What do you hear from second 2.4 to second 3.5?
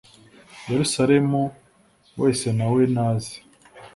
nawe naze